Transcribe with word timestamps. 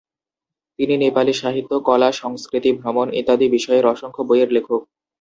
তিনি 0.79 0.95
নেপালি 0.97 1.33
সাহিত্য, 1.33 1.71
কলা, 1.87 2.09
সংস্কৃতি, 2.21 2.69
ভ্রমণ 2.79 3.07
ইত্যাদি 3.13 3.47
বিষয়ের 3.49 3.85
অসংখ্য 3.85 4.21
বইয়ের 4.27 4.49
লেখক। 4.51 4.81